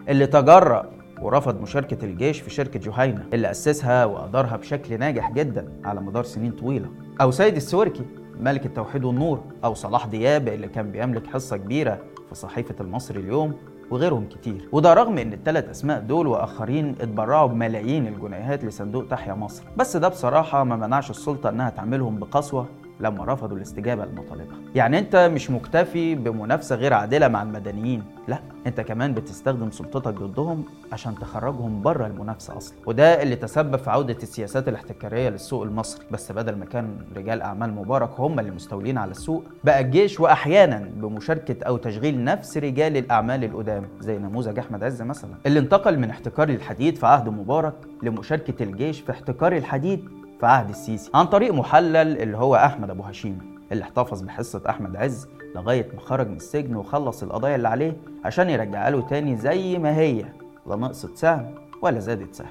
اللي 0.09 0.27
تجرأ 0.27 0.85
ورفض 1.21 1.61
مشاركة 1.61 2.05
الجيش 2.05 2.39
في 2.41 2.49
شركة 2.49 2.79
جهينة 2.79 3.25
اللي 3.33 3.51
أسسها 3.51 4.05
وأدارها 4.05 4.57
بشكل 4.57 4.99
ناجح 4.99 5.31
جدا 5.31 5.67
على 5.83 6.01
مدار 6.01 6.23
سنين 6.23 6.51
طويلة. 6.51 6.89
أو 7.21 7.31
سيد 7.31 7.55
السوركي 7.55 8.05
ملك 8.39 8.65
التوحيد 8.65 9.03
والنور 9.05 9.43
أو 9.63 9.73
صلاح 9.73 10.05
دياب 10.05 10.47
اللي 10.47 10.67
كان 10.67 10.91
بيملك 10.91 11.27
حصة 11.27 11.57
كبيرة 11.57 11.99
في 12.29 12.35
صحيفة 12.35 12.75
المصري 12.79 13.19
اليوم 13.19 13.53
وغيرهم 13.91 14.25
كتير. 14.25 14.69
وده 14.71 14.93
رغم 14.93 15.17
إن 15.17 15.33
الثلاث 15.33 15.69
أسماء 15.69 15.99
دول 15.99 16.27
وآخرين 16.27 16.95
اتبرعوا 17.01 17.47
بملايين 17.47 18.07
الجنيهات 18.07 18.65
لصندوق 18.65 19.07
تحيا 19.07 19.33
مصر. 19.33 19.63
بس 19.77 19.97
ده 19.97 20.07
بصراحة 20.07 20.63
ما 20.63 20.75
منعش 20.75 21.09
السلطة 21.09 21.49
إنها 21.49 21.69
تعملهم 21.69 22.19
بقسوة. 22.19 22.65
لما 22.99 23.25
رفضوا 23.33 23.57
الاستجابة 23.57 24.05
لمطالبها 24.05 24.57
يعني 24.75 24.99
أنت 24.99 25.15
مش 25.33 25.51
مكتفي 25.51 26.15
بمنافسة 26.15 26.75
غير 26.75 26.93
عادلة 26.93 27.27
مع 27.27 27.43
المدنيين. 27.43 28.03
لا 28.27 28.39
أنت 28.67 28.81
كمان 28.81 29.13
بتستخدم 29.13 29.71
سلطتك 29.71 30.13
ضدهم 30.13 30.63
عشان 30.91 31.15
تخرجهم 31.15 31.81
بره 31.81 32.07
المنافسة 32.07 32.57
أصلا. 32.57 32.77
وده 32.85 33.21
اللي 33.23 33.35
تسبب 33.35 33.75
في 33.75 33.89
عودة 33.89 34.17
السياسات 34.23 34.67
الاحتكارية 34.67 35.29
للسوق 35.29 35.63
المصري. 35.63 36.05
بس 36.11 36.31
بدل 36.31 36.55
ما 36.55 36.65
كان 36.65 36.97
رجال 37.15 37.41
أعمال 37.41 37.73
مبارك 37.73 38.09
هم 38.19 38.39
اللي 38.39 38.51
مستولين 38.51 38.97
على 38.97 39.11
السوق 39.11 39.43
بقى 39.63 39.79
الجيش 39.79 40.19
واحيانا 40.19 40.89
بمشاركة 40.95 41.65
أو 41.65 41.77
تشغيل 41.77 42.23
نفس 42.23 42.57
رجال 42.57 42.97
الأعمال 42.97 43.43
القدام 43.43 43.83
زي 43.99 44.17
نموذج 44.17 44.59
أحمد 44.59 44.83
عز 44.83 45.01
مثلا 45.01 45.31
اللي 45.45 45.59
انتقل 45.59 45.99
من 45.99 46.09
احتكار 46.09 46.49
الحديد 46.49 46.97
في 46.97 47.05
عهد 47.07 47.29
مبارك 47.29 47.73
لمشاركة 48.03 48.63
الجيش 48.63 49.01
في 49.01 49.11
احتكار 49.11 49.57
الحديد 49.57 50.09
في 50.39 50.45
عهد 50.45 50.69
السيسي 50.69 51.11
عن 51.13 51.25
طريق 51.25 51.53
محلل 51.53 52.21
اللي 52.21 52.37
هو 52.37 52.55
أحمد 52.55 52.89
أبو 52.89 53.03
هشيمة 53.03 53.41
اللي 53.71 53.83
احتفظ 53.83 54.21
بحصة 54.21 54.61
أحمد 54.69 54.95
عز 54.95 55.27
لغاية 55.55 55.87
ما 55.93 56.01
خرج 56.01 56.27
من 56.27 56.35
السجن 56.35 56.75
وخلص 56.75 57.23
القضايا 57.23 57.55
اللي 57.55 57.67
عليه 57.67 57.97
عشان 58.25 58.49
يرجعها 58.49 58.89
له 58.89 59.01
تاني 59.01 59.35
زي 59.37 59.77
ما 59.77 59.97
هي 59.97 60.25
لا 60.67 60.75
نقصت 60.75 61.17
سهم 61.17 61.55
ولا 61.81 61.99
زادت 61.99 62.35
سهم. 62.35 62.47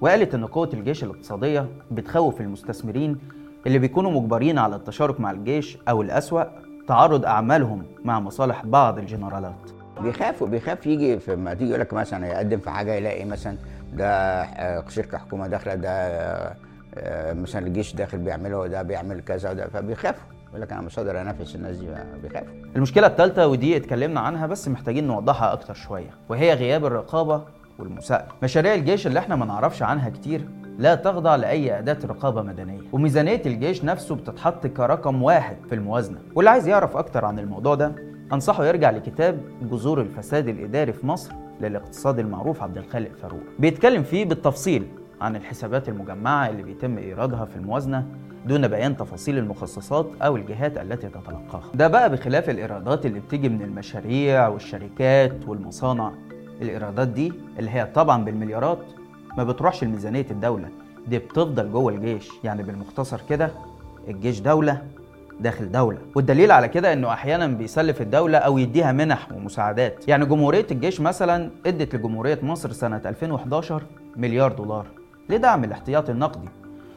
وقالت 0.00 0.34
إن 0.34 0.46
قوة 0.46 0.70
الجيش 0.74 1.04
الاقتصادية 1.04 1.68
بتخوف 1.90 2.40
المستثمرين 2.40 3.18
اللي 3.66 3.78
بيكونوا 3.78 4.10
مجبرين 4.10 4.58
على 4.58 4.76
التشارك 4.76 5.20
مع 5.20 5.30
الجيش 5.30 5.78
أو 5.88 6.02
الأسوأ 6.02 6.44
تعارض 6.88 7.24
أعمالهم 7.24 7.82
مع 8.04 8.20
مصالح 8.20 8.66
بعض 8.66 8.98
الجنرالات. 8.98 9.70
بيخافوا 10.02 10.46
بيخاف 10.46 10.86
يجي 10.86 11.18
في 11.18 11.36
ما 11.36 11.54
تيجي 11.54 11.68
يقول 11.70 11.80
لك 11.80 11.92
مثلا 11.92 12.26
يقدم 12.26 12.58
في 12.58 12.70
حاجة 12.70 12.94
يلاقي 12.94 13.24
مثلا 13.24 13.56
ده 13.92 14.88
شركة 14.88 15.18
حكومة 15.18 15.46
داخلة 15.46 15.74
ده 15.74 15.90
آه، 16.94 17.32
مثلا 17.32 17.66
الجيش 17.66 17.94
داخل 17.94 18.18
بيعمله 18.18 18.66
ده 18.66 18.82
بيعمل 18.82 19.20
كذا 19.20 19.50
وده 19.50 19.68
فبيخافوا. 19.68 20.22
يقول 20.48 20.60
لك 20.62 20.72
أنا 20.72 20.80
مش 20.80 20.96
قادر 20.98 21.20
أنافس 21.20 21.54
الناس 21.56 21.76
دي 21.76 21.86
بيخافوا 22.22 22.48
المشكلة 22.76 23.06
الثالثة 23.06 23.46
ودي 23.46 23.76
اتكلمنا 23.76 24.20
عنها 24.20 24.46
بس 24.46 24.68
محتاجين 24.68 25.06
نوضحها 25.06 25.52
أكتر 25.52 25.74
شوية 25.74 26.10
وهي 26.28 26.54
غياب 26.54 26.84
الرقابة 26.86 27.42
والمساءلة. 27.78 28.28
مشاريع 28.42 28.74
الجيش 28.74 29.06
اللي 29.06 29.18
إحنا 29.18 29.36
ما 29.36 29.46
نعرفش 29.46 29.82
عنها 29.82 30.10
كتير 30.10 30.48
لا 30.78 30.94
تخضع 30.94 31.36
لأي 31.36 31.78
أداة 31.78 31.98
رقابة 32.04 32.42
مدنية 32.42 32.80
وميزانية 32.92 33.42
الجيش 33.46 33.84
نفسه 33.84 34.14
بتتحط 34.14 34.66
كرقم 34.66 35.22
واحد 35.22 35.56
في 35.68 35.74
الموازنة. 35.74 36.18
واللي 36.34 36.50
عايز 36.50 36.68
يعرف 36.68 36.96
أكتر 36.96 37.24
عن 37.24 37.38
الموضوع 37.38 37.74
ده 37.74 37.92
أنصحه 38.32 38.64
يرجع 38.66 38.90
لكتاب 38.90 39.40
جذور 39.62 40.00
الفساد 40.00 40.48
الإداري 40.48 40.92
في 40.92 41.06
مصر 41.06 41.32
للاقتصاد 41.60 42.18
المعروف 42.18 42.62
عبد 42.62 42.78
الخالق 42.78 43.10
فاروق. 43.22 43.40
بيتكلم 43.58 44.02
فيه 44.02 44.24
بالتفصيل 44.24 44.86
عن 45.20 45.36
الحسابات 45.36 45.88
المجمعة 45.88 46.48
اللي 46.48 46.62
بيتم 46.62 46.98
إيرادها 46.98 47.44
في 47.44 47.56
الموازنة 47.56 48.06
دون 48.46 48.68
بيان 48.68 48.96
تفاصيل 48.96 49.38
المخصصات 49.38 50.06
أو 50.22 50.36
الجهات 50.36 50.78
التي 50.78 51.08
تتلقاها. 51.08 51.62
ده 51.74 51.88
بقى 51.88 52.10
بخلاف 52.10 52.50
الإيرادات 52.50 53.06
اللي 53.06 53.20
بتيجي 53.20 53.48
من 53.48 53.62
المشاريع 53.62 54.48
والشركات 54.48 55.48
والمصانع. 55.48 56.12
الإيرادات 56.62 57.08
دي 57.08 57.32
اللي 57.58 57.70
هي 57.70 57.86
طبعا 57.94 58.24
بالمليارات 58.24 58.78
ما 59.38 59.44
بتروحش 59.44 59.84
لميزانية 59.84 60.26
الدولة 60.30 60.68
دي 61.06 61.18
بتفضل 61.18 61.72
جوه 61.72 61.92
الجيش. 61.92 62.28
يعني 62.44 62.62
بالمختصر 62.62 63.20
كده 63.28 63.50
الجيش 64.08 64.40
دولة 64.40 64.82
داخل 65.40 65.72
دولة. 65.72 65.98
والدليل 66.14 66.52
على 66.52 66.68
كده 66.68 66.92
إنه 66.92 67.12
أحيانا 67.12 67.46
بيسلف 67.46 68.02
الدولة 68.02 68.38
أو 68.38 68.58
يديها 68.58 68.92
منح 68.92 69.32
ومساعدات. 69.32 70.08
يعني 70.08 70.26
جمهورية 70.26 70.66
الجيش 70.70 71.00
مثلا 71.00 71.50
إدت 71.66 71.94
لجمهورية 71.94 72.38
مصر 72.42 72.72
سنة 72.72 73.00
2011 73.06 73.82
مليار 74.16 74.52
دولار 74.52 74.86
لدعم 75.28 75.64
الاحتياطي 75.64 76.12
النقدي. 76.12 76.48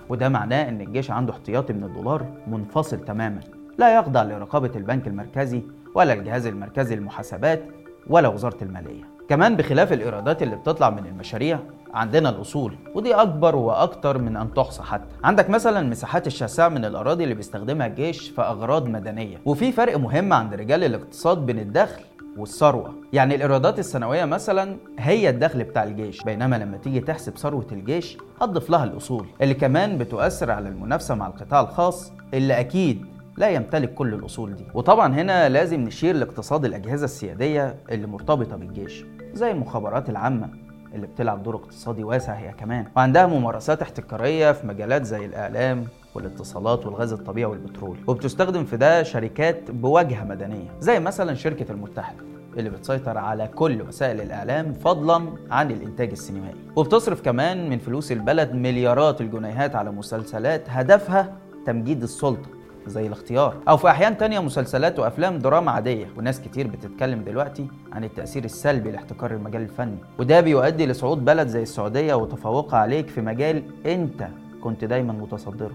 وده 0.10 0.30
معناه 0.30 0.70
إن 0.70 0.82
الجيش 0.82 1.12
عنده 1.12 1.34
احتياطي 1.34 1.74
من 1.74 1.84
الدولار 1.84 2.26
منفصل 2.48 3.06
تماما. 3.06 3.40
لا 3.78 4.00
يخضع 4.00 4.24
لرقابة 4.24 4.72
البنك 4.76 5.08
المركزي 5.08 5.62
ولا 5.96 6.14
الجهاز 6.14 6.46
المركزي 6.46 6.96
للمحاسبات 6.96 7.64
ولا 8.08 8.28
وزارة 8.28 8.64
المالية. 8.64 9.04
كمان 9.30 9.56
بخلاف 9.56 9.94
الإيرادات 9.94 10.44
اللي 10.44 10.56
بتطلع 10.56 10.90
من 10.90 11.06
المشاريع 11.06 11.60
عندنا 11.96 12.30
الأصول 12.30 12.76
ودي 12.96 13.14
أكبر 13.16 13.56
وأكتر 13.56 14.18
من 14.18 14.38
أن 14.38 14.54
تحصى 14.54 14.84
حتى. 14.84 15.16
عندك 15.24 15.50
مثلا 15.50 15.80
المساحات 15.80 16.28
الشاسعة 16.28 16.70
من 16.70 16.86
الأراضي 16.86 17.24
اللي 17.24 17.36
بيستخدمها 17.36 17.88
الجيش 17.88 18.30
في 18.30 18.42
أغراض 18.42 18.88
مدنية 18.88 19.38
وفي 19.46 19.72
فرق 19.72 19.98
مهم 19.98 20.34
عند 20.34 20.54
رجال 20.54 20.84
الاقتصاد 20.84 21.46
بين 21.46 21.60
الدخل 21.60 22.02
والثروة. 22.38 22.94
يعني 23.14 23.36
الإيرادات 23.36 23.80
السنوية 23.80 24.26
مثلا 24.26 24.78
هي 25.00 25.30
الدخل 25.30 25.64
بتاع 25.64 25.84
الجيش 25.84 26.24
بينما 26.24 26.56
لما 26.56 26.78
تيجي 26.78 27.00
تحسب 27.00 27.38
ثروة 27.38 27.68
الجيش 27.72 28.18
هتضيف 28.42 28.70
لها 28.70 28.84
الأصول 28.84 29.28
اللي 29.42 29.54
كمان 29.54 29.98
بتؤثر 29.98 30.52
على 30.52 30.70
المنافسة 30.70 31.16
مع 31.16 31.28
القطاع 31.28 31.62
الخاص 31.62 32.12
اللي 32.34 32.60
أكيد 32.60 33.06
لا 33.38 33.50
يمتلك 33.50 33.94
كل 33.94 34.14
الأصول 34.14 34.56
دي. 34.56 34.66
وطبعا 34.74 35.14
هنا 35.16 35.50
لازم 35.50 35.82
نشير 35.82 36.16
لاقتصاد 36.16 36.66
الأجهزة 36.66 37.06
السيادية 37.06 37.76
اللي 37.92 38.08
مرتبطة 38.08 38.56
بالجيش 38.56 39.06
زي 39.34 39.52
المخابرات 39.52 40.10
العامة 40.10 40.65
اللي 40.96 41.08
بتلعب 41.08 41.44
دور 41.44 41.56
اقتصادي 41.56 42.04
واسع 42.04 42.34
هي 42.34 42.52
كمان. 42.52 42.86
وعندها 42.98 43.26
ممارسات 43.26 43.82
احتكارية 43.82 44.52
في 44.52 44.68
مجالات 44.68 45.04
زي 45.04 45.26
الإعلام 45.26 45.88
والاتصالات 46.16 46.86
والغاز 46.86 47.14
الطبيعي 47.14 47.46
والبترول. 47.52 47.98
وبتستخدم 48.08 48.66
في 48.66 48.78
ده 48.78 49.04
شركات 49.04 49.72
بواجهة 49.72 50.24
مدنية 50.24 50.70
زي 50.80 51.00
مثلا 51.00 51.34
شركة 51.34 51.72
المتحدة 51.72 52.24
اللي 52.58 52.70
بتسيطر 52.70 53.18
على 53.18 53.48
كل 53.48 53.82
وسائل 53.82 54.22
الإعلام 54.22 54.74
فضلا 54.74 55.26
عن 55.52 55.72
الإنتاج 55.72 56.10
السينمائي. 56.12 56.56
وبتصرف 56.76 57.22
كمان 57.22 57.70
من 57.70 57.80
فلوس 57.80 58.12
البلد 58.12 58.52
مليارات 58.54 59.22
الجنيهات 59.22 59.76
على 59.76 59.92
مسلسلات 59.92 60.70
هدفها 60.70 61.34
تمجيد 61.66 62.04
السلطة. 62.04 62.50
زي 62.88 63.08
الاختيار. 63.08 63.56
أو 63.70 63.78
في 63.78 63.90
أحيان 63.90 64.18
تانية 64.18 64.40
مسلسلات 64.40 65.00
وأفلام 65.00 65.40
دراما 65.40 65.72
عادية. 65.72 66.08
وناس 66.18 66.42
كتير 66.42 66.68
بتتكلم 66.68 67.24
دلوقتي 67.24 67.68
عن 67.92 68.04
التأثير 68.04 68.44
السلبي 68.44 68.92
لاحتكار 68.92 69.32
المجال 69.32 69.62
الفني. 69.62 69.98
وده 70.20 70.42
بيؤدي 70.42 70.86
لصعود 70.86 71.26
بلد 71.26 71.48
زي 71.48 71.62
السعودية 71.62 72.14
وتفوقها 72.14 72.80
عليك 72.80 73.10
في 73.10 73.22
مجال 73.22 73.64
أنت 73.86 74.28
كنت 74.64 74.86
دايما 74.86 75.14
متصدره. 75.14 75.72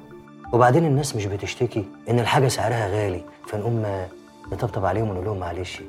وبعدين 0.53 0.85
الناس 0.85 1.17
مش 1.17 1.27
بتشتكي 1.27 1.85
إن 2.11 2.19
الحاجة 2.21 2.49
سعرها 2.49 2.89
غالي. 2.89 3.25
فنقوم 3.47 3.87
نطبطب 4.53 4.85
عليهم 4.85 5.09
ونقول 5.11 5.25
لهم 5.25 5.39
معلش 5.39 5.83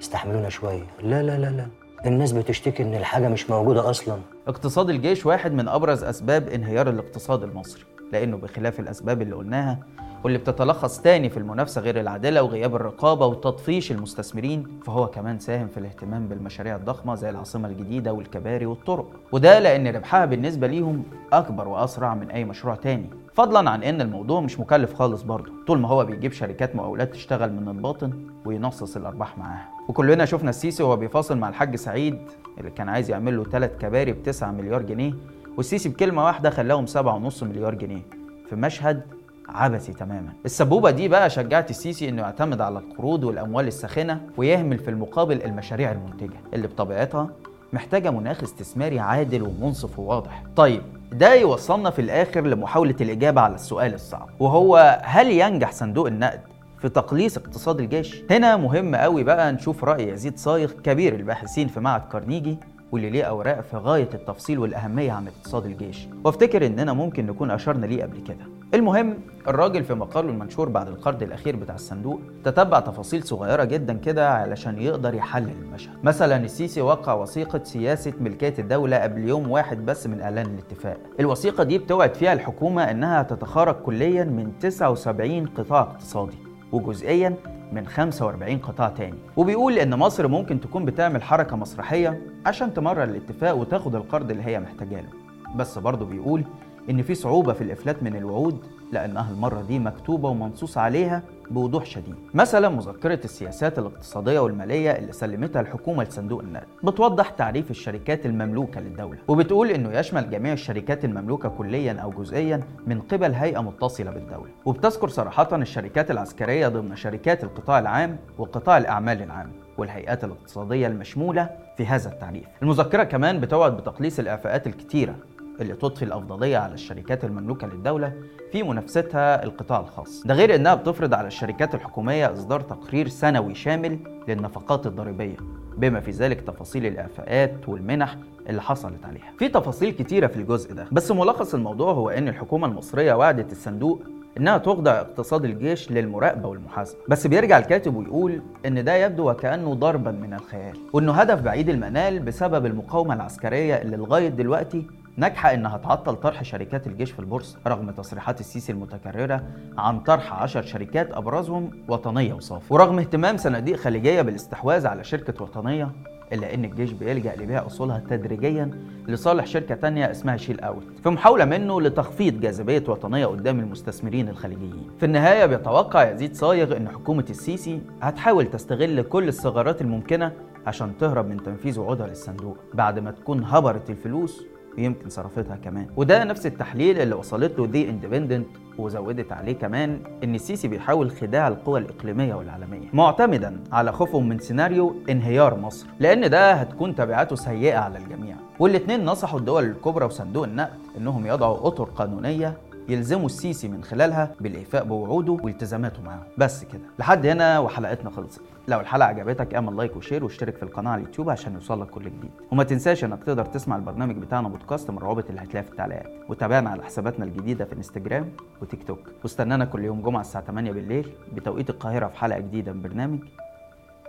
استحملونا 0.00 0.48
شوية. 0.48 0.84
لا 1.02 1.22
لا 1.22 1.38
لا 1.38 1.50
لا. 1.50 1.66
الناس 2.06 2.32
بتشتكي 2.32 2.82
إن 2.82 2.94
الحاجة 2.94 3.28
مش 3.28 3.50
موجودة 3.50 3.90
أصلا. 3.90 4.18
اقتصاد 4.48 4.90
الجيش 4.90 5.26
واحد 5.26 5.52
من 5.52 5.68
أبرز 5.68 6.04
أسباب 6.04 6.48
انهيار 6.48 6.88
الاقتصاد 6.88 7.42
المصري. 7.42 7.84
لأنه 8.12 8.36
بخلاف 8.36 8.80
الأسباب 8.80 9.22
اللي 9.22 9.34
قلناها 9.34 9.78
واللي 10.24 10.38
بتتلخص 10.38 11.00
تاني 11.00 11.30
في 11.30 11.36
المنافسة 11.36 11.80
غير 11.80 12.00
العادلة 12.00 12.42
وغياب 12.42 12.76
الرقابة 12.76 13.26
وتطفيش 13.26 13.92
المستثمرين 13.92 14.66
فهو 14.86 15.06
كمان 15.06 15.38
ساهم 15.38 15.68
في 15.68 15.76
الاهتمام 15.76 16.28
بالمشاريع 16.28 16.76
الضخمة 16.76 17.14
زي 17.14 17.30
العاصمة 17.30 17.68
الجديدة 17.68 18.12
والكباري 18.12 18.66
والطرق. 18.66 19.06
وده 19.32 19.58
لأن 19.58 19.86
ربحها 19.86 20.24
بالنسبة 20.24 20.66
ليهم 20.66 21.02
أكبر 21.32 21.68
وأسرع 21.68 22.14
من 22.14 22.30
أي 22.30 22.44
مشروع 22.44 22.74
تاني. 22.74 23.10
فضلا 23.32 23.70
عن 23.70 23.82
إن 23.82 24.00
الموضوع 24.00 24.40
مش 24.40 24.60
مكلف 24.60 24.94
خالص 24.94 25.22
برضه 25.22 25.52
طول 25.66 25.78
ما 25.78 25.88
هو 25.88 26.04
بيجيب 26.04 26.32
شركات 26.32 26.76
مقاولات 26.76 27.12
تشتغل 27.12 27.52
من 27.52 27.68
الباطن 27.68 28.12
وينصص 28.44 28.96
الأرباح 28.96 29.38
معاها. 29.38 29.68
وكلنا 29.88 30.24
شفنا 30.24 30.50
السيسي 30.50 30.82
وهو 30.82 30.96
بيفاصل 30.96 31.38
مع 31.38 31.48
الحاج 31.48 31.76
سعيد 31.76 32.18
اللي 32.58 32.70
كان 32.70 32.88
عايز 32.88 33.10
يعمل 33.10 33.36
له 33.36 33.44
ثلاث 33.44 33.78
كباري 33.78 34.12
ب 34.12 34.22
9 34.22 34.52
مليار 34.52 34.82
جنيه 34.82 35.12
والسيسي 35.56 35.88
بكلمة 35.88 36.24
واحدة 36.24 36.50
خلاهم 36.50 36.86
7.5 36.86 37.42
مليار 37.42 37.74
جنيه 37.74 38.02
في 38.50 38.56
مشهد 38.56 39.02
عبثي 39.48 39.92
تماما. 39.92 40.32
السبوبة 40.44 40.90
دي 40.90 41.08
بقى 41.08 41.30
شجعت 41.30 41.70
السيسي 41.70 42.08
إنه 42.08 42.22
يعتمد 42.22 42.60
على 42.60 42.78
القروض 42.78 43.24
والأموال 43.24 43.66
الساخنة 43.66 44.20
ويهمل 44.36 44.78
في 44.78 44.90
المقابل 44.90 45.42
المشاريع 45.42 45.92
المنتجة 45.92 46.36
اللي 46.54 46.66
بطبيعتها 46.68 47.28
محتاجة 47.72 48.10
مناخ 48.10 48.42
استثماري 48.42 49.00
عادل 49.00 49.42
ومنصف 49.42 49.98
وواضح. 49.98 50.42
طيب 50.56 50.82
ده 51.12 51.34
يوصلنا 51.34 51.90
في 51.90 52.00
الآخر 52.02 52.40
لمحاولة 52.40 52.94
الإجابة 53.00 53.40
على 53.40 53.54
السؤال 53.54 53.94
الصعب 53.94 54.28
وهو 54.40 55.00
هل 55.04 55.30
ينجح 55.30 55.72
صندوق 55.72 56.06
النقد 56.06 56.40
في 56.80 56.88
تقليص 56.88 57.36
اقتصاد 57.36 57.80
الجيش؟ 57.80 58.22
هنا 58.30 58.56
مهم 58.56 58.94
قوي 58.94 59.24
بقى 59.24 59.52
نشوف 59.52 59.84
رأي 59.84 60.08
يزيد 60.08 60.38
صايغ 60.38 60.70
كبير 60.72 61.14
الباحثين 61.14 61.68
في 61.68 61.80
معهد 61.80 62.02
كارنيجي 62.12 62.58
واللي 62.94 63.10
ليه 63.10 63.24
أوراق 63.24 63.60
في 63.60 63.76
غاية 63.76 64.08
التفصيل 64.14 64.58
والأهمية 64.58 65.12
عن 65.12 65.26
اقتصاد 65.28 65.66
الجيش؟ 65.66 66.08
وافتكر 66.24 66.66
إننا 66.66 66.92
ممكن 66.92 67.26
نكون 67.26 67.50
أشرنا 67.50 67.86
ليه 67.86 68.02
قبل 68.02 68.20
كده. 68.20 68.46
المهم 68.74 69.18
الراجل 69.48 69.84
في 69.84 69.94
مقاله 69.94 70.30
المنشور 70.30 70.68
بعد 70.68 70.88
القرض 70.88 71.22
الأخير 71.22 71.56
بتاع 71.56 71.74
الصندوق 71.74 72.20
تتبع 72.44 72.80
تفاصيل 72.80 73.22
صغيرة 73.24 73.64
جدا 73.64 73.94
كده 73.94 74.30
علشان 74.30 74.78
يقدر 74.82 75.14
يحلل 75.14 75.52
المشهد. 75.62 76.04
مثلا 76.04 76.36
السيسي 76.36 76.80
وقع 76.80 77.14
وثيقة 77.14 77.60
سياسة 77.64 78.12
ملكية 78.20 78.54
الدولة 78.58 78.96
قبل 78.96 79.28
يوم 79.28 79.50
واحد 79.50 79.86
بس 79.86 80.06
من 80.06 80.20
إعلان 80.20 80.46
الاتفاق. 80.46 80.96
الوثيقة 81.20 81.64
دي 81.64 81.78
بتوعد 81.78 82.14
فيها 82.14 82.32
الحكومة 82.32 82.90
إنها 82.90 83.22
تتخارج 83.22 83.74
كليا 83.74 84.24
من 84.24 84.52
79 84.60 85.46
قطاع 85.46 85.80
اقتصادي 85.80 86.38
وجزئيا 86.72 87.34
من 87.72 87.86
45 87.86 88.58
قطاع 88.58 88.88
تاني. 88.88 89.18
وبيقول 89.36 89.78
إن 89.78 89.94
مصر 89.94 90.28
ممكن 90.28 90.60
تكون 90.60 90.84
بتعمل 90.84 91.22
حركة 91.22 91.56
مسرحية 91.56 92.22
عشان 92.46 92.74
تمرر 92.74 93.04
الاتفاق 93.04 93.56
وتاخد 93.56 93.94
القرض 93.94 94.30
اللي 94.30 94.42
هي 94.42 94.60
محتاجاه 94.60 95.00
له. 95.00 95.08
بس 95.56 95.78
برضه 95.78 96.06
بيقول 96.06 96.44
إن 96.90 97.02
في 97.02 97.14
صعوبة 97.14 97.52
في 97.52 97.64
الإفلات 97.64 98.02
من 98.02 98.16
الوعود 98.16 98.58
لأنها 98.92 99.30
المرة 99.30 99.60
دي 99.60 99.78
مكتوبة 99.78 100.28
ومنصوص 100.28 100.78
عليها 100.78 101.22
بوضوح 101.50 101.84
شديد. 101.86 102.14
مثلا 102.34 102.68
مذكرة 102.68 103.20
السياسات 103.24 103.78
الاقتصادية 103.78 104.38
والمالية 104.38 104.90
اللي 104.90 105.12
سلمتها 105.12 105.60
الحكومة 105.60 106.04
لصندوق 106.04 106.40
النقد. 106.40 106.66
بتوضح 106.84 107.30
تعريف 107.30 107.70
الشركات 107.70 108.26
المملوكة 108.26 108.80
للدولة 108.80 109.18
وبتقول 109.28 109.70
إنه 109.70 109.98
يشمل 109.98 110.30
جميع 110.30 110.52
الشركات 110.52 111.04
المملوكة 111.04 111.48
كليا 111.48 111.92
أو 111.92 112.10
جزئيا 112.10 112.60
من 112.86 113.00
قبل 113.00 113.34
هيئة 113.34 113.60
متصلة 113.60 114.10
بالدولة. 114.10 114.50
وبتذكر 114.64 115.08
صراحة 115.08 115.56
الشركات 115.56 116.10
العسكرية 116.10 116.68
ضمن 116.68 116.96
شركات 116.96 117.44
القطاع 117.44 117.78
العام 117.78 118.16
وقطاع 118.38 118.78
الأعمال 118.78 119.22
العام 119.22 119.52
والهيئات 119.78 120.24
الاقتصادية 120.24 120.86
المشمولة 120.86 121.50
في 121.76 121.86
هذا 121.86 122.08
التعريف. 122.08 122.44
المذكرة 122.62 123.04
كمان 123.04 123.40
بتوعد 123.40 123.76
بتقليص 123.76 124.18
الإعفاءات 124.18 124.66
الكتيرة 124.66 125.14
اللي 125.60 125.74
تضفي 125.74 126.04
الأفضلية 126.04 126.56
على 126.58 126.74
الشركات 126.74 127.24
المملوكة 127.24 127.66
للدولة 127.66 128.12
في 128.52 128.62
منافستها 128.62 129.44
القطاع 129.44 129.80
الخاص. 129.80 130.22
ده 130.26 130.34
غير 130.34 130.54
أنها 130.54 130.74
بتفرض 130.74 131.14
على 131.14 131.26
الشركات 131.26 131.74
الحكومية 131.74 132.32
إصدار 132.32 132.60
تقرير 132.60 133.08
سنوي 133.08 133.54
شامل 133.54 133.98
للنفقات 134.28 134.86
الضريبية 134.86 135.36
بما 135.76 136.00
في 136.00 136.10
ذلك 136.10 136.40
تفاصيل 136.40 136.86
الإعفاءات 136.86 137.68
والمنح 137.68 138.16
اللي 138.48 138.62
حصلت 138.62 139.04
عليها. 139.04 139.32
في 139.38 139.48
تفاصيل 139.48 139.90
كتيرة 139.90 140.26
في 140.26 140.36
الجزء 140.36 140.74
ده 140.74 140.86
بس 140.92 141.10
ملخص 141.10 141.54
الموضوع 141.54 141.92
هو 141.92 142.10
أن 142.10 142.28
الحكومة 142.28 142.66
المصرية 142.66 143.14
وعدت 143.14 143.52
الصندوق 143.52 144.02
إنها 144.38 144.58
تخضع 144.58 145.00
اقتصاد 145.00 145.44
الجيش 145.44 145.90
للمراقبة 145.92 146.48
والمحاسبة. 146.48 146.98
بس 147.08 147.26
بيرجع 147.26 147.58
الكاتب 147.58 147.96
ويقول 147.96 148.42
إن 148.66 148.84
ده 148.84 148.94
يبدو 148.94 149.30
وكأنه 149.30 149.74
ضربا 149.74 150.10
من 150.10 150.34
الخيال 150.34 150.76
وإنه 150.92 151.12
هدف 151.12 151.40
بعيد 151.40 151.68
المنال 151.68 152.18
بسبب 152.18 152.66
المقاومة 152.66 153.14
العسكرية 153.14 153.74
اللي 153.74 153.96
لغاية 153.96 154.28
دلوقتي 154.28 154.86
ناجحة 155.16 155.54
إنها 155.54 155.78
تعطل 155.78 156.16
طرح 156.16 156.42
شركات 156.42 156.86
الجيش 156.86 157.10
في 157.10 157.18
البورصة 157.18 157.58
رغم 157.66 157.90
تصريحات 157.90 158.40
السيسي 158.40 158.72
المتكررة 158.72 159.42
عن 159.78 160.00
طرح 160.00 160.32
عشر 160.32 160.62
شركات 160.62 161.12
أبرزهم 161.12 161.70
وطنية 161.88 162.34
وصافي. 162.34 162.74
ورغم 162.74 162.98
اهتمام 162.98 163.36
صناديق 163.36 163.76
خليجية 163.76 164.22
بالاستحواذ 164.22 164.86
على 164.86 165.04
شركة 165.04 165.42
وطنية 165.44 165.90
إلا 166.32 166.54
إن 166.54 166.64
الجيش 166.64 166.92
بيلجأ 166.92 167.34
لبيع 167.36 167.66
أصولها 167.66 168.02
تدريجيا 168.10 168.70
لصالح 169.08 169.46
شركة 169.46 169.74
تانية 169.74 170.10
اسمها 170.10 170.36
Chill 170.36 170.60
Out. 170.60 170.84
في 171.02 171.08
محاولة 171.08 171.44
منه 171.44 171.80
لتخفيض 171.80 172.40
جاذبية 172.40 172.84
وطنية 172.88 173.26
قدام 173.26 173.60
المستثمرين 173.60 174.28
الخليجيين. 174.28 174.90
في 174.98 175.06
النهاية 175.06 175.46
بيتوقع 175.46 176.10
يزيد 176.10 176.36
صايغ 176.36 176.76
إن 176.76 176.88
حكومة 176.88 177.24
السيسي 177.30 177.80
هتحاول 178.02 178.46
تستغل 178.46 179.02
كل 179.02 179.28
الثغرات 179.28 179.82
الممكنة 179.82 180.32
عشان 180.66 180.98
تهرب 180.98 181.28
من 181.28 181.42
تنفيذ 181.42 181.80
وعودها 181.80 182.06
للصندوق. 182.06 182.56
بعد 182.74 182.98
ما 182.98 183.10
تكون 183.10 183.44
هبرت 183.44 183.90
الفلوس 183.90 184.44
ويمكن 184.78 185.08
صرفتها 185.08 185.56
كمان. 185.56 185.86
وده 185.96 186.24
نفس 186.24 186.46
التحليل 186.46 187.00
اللي 187.00 187.14
وصلت 187.14 187.58
له 187.58 187.66
The 187.66 187.90
Independent 187.90 188.46
وزودت 188.78 189.32
عليه 189.32 189.52
كمان 189.52 189.98
إن 190.24 190.34
السيسي 190.34 190.68
بيحاول 190.68 191.10
خداع 191.10 191.48
القوى 191.48 191.80
الإقليمية 191.80 192.34
والعالمية 192.34 192.88
معتمدا 192.92 193.60
على 193.72 193.92
خوفهم 193.92 194.28
من 194.28 194.38
سيناريو 194.38 194.94
انهيار 195.10 195.60
مصر 195.60 195.86
لأن 196.00 196.30
ده 196.30 196.52
هتكون 196.52 196.94
تبعاته 196.94 197.36
سيئة 197.36 197.78
على 197.78 197.98
الجميع. 197.98 198.36
والاثنين 198.58 199.04
نصحوا 199.04 199.38
الدول 199.38 199.64
الكبرى 199.64 200.04
وصندوق 200.04 200.44
النقد 200.44 200.78
إنهم 200.98 201.26
يضعوا 201.26 201.66
أطر 201.66 201.84
قانونية 201.84 202.56
يلزموا 202.88 203.26
السيسي 203.26 203.68
من 203.68 203.84
خلالها 203.84 204.32
بالإيفاء 204.40 204.84
بوعوده 204.84 205.32
والتزاماته 205.32 206.02
معاهم 206.02 206.22
بس 206.38 206.64
كده. 206.64 206.82
لحد 206.98 207.26
هنا 207.26 207.58
وحلقتنا 207.58 208.10
خلصت. 208.10 208.40
لو 208.68 208.80
الحلقة 208.80 209.06
عجبتك 209.08 209.54
اعمل 209.54 209.76
like 209.76 209.96
و 209.96 210.01
share 210.01 210.24
واشترك 210.24 210.56
في 210.56 210.62
القناة 210.62 210.90
على 210.90 211.00
اليوتيوب 211.02 211.30
عشان 211.30 211.54
يوصلك 211.54 211.90
كل 211.90 212.04
جديد. 212.04 212.30
وما 212.52 212.64
تنساش 212.64 213.04
انك 213.04 213.24
تقدر 213.24 213.44
تسمع 213.44 213.76
البرنامج 213.76 214.16
بتاعنا 214.16 214.48
بودكاست 214.48 214.90
من 214.90 214.96
الروابط 214.96 215.28
اللي 215.28 215.40
هتلاقيها 215.40 215.62
في 215.62 215.70
التعليقات. 215.70 216.06
وتابعنا 216.28 216.70
على 216.70 216.84
حساباتنا 216.84 217.24
الجديدة 217.24 217.64
في 217.64 217.72
انستجرام 217.72 218.30
وتيك 218.62 218.82
توك 218.86 218.98
واستنانا 219.22 219.64
كل 219.64 219.84
يوم 219.84 220.02
جمعة 220.02 220.20
الساعة 220.20 220.44
8 220.44 220.72
بالليل 220.72 221.12
بتوقيت 221.32 221.70
القاهرة 221.70 222.06
في 222.06 222.16
حلقة 222.16 222.38
جديدة 222.38 222.72
من 222.72 222.82
برنامج 222.82 223.18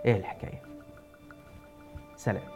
إيه 0.04 0.16
الحكاية. 0.16 0.62
سلام. 2.16 2.55